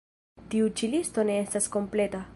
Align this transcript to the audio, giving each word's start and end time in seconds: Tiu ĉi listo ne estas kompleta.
Tiu 0.53 0.71
ĉi 0.81 0.89
listo 0.95 1.27
ne 1.31 1.37
estas 1.45 1.71
kompleta. 1.77 2.29